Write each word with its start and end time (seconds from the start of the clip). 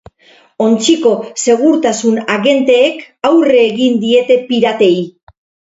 Ontziko 0.67 1.11
segurtasun 1.41 2.17
agenteek 2.39 3.07
aurre 3.33 3.63
egin 3.69 4.05
diete 4.09 4.41
piratei. 4.51 4.95